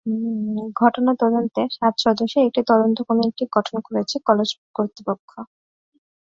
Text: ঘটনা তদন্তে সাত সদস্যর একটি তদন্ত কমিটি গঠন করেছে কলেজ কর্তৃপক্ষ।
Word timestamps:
ঘটনা 0.79 1.11
তদন্তে 1.21 1.61
সাত 1.77 1.93
সদস্যর 2.05 2.41
একটি 2.47 2.61
তদন্ত 2.69 2.97
কমিটি 3.07 3.43
গঠন 3.55 3.75
করেছে 3.87 4.15
কলেজ 4.27 4.49
কর্তৃপক্ষ। 4.75 5.31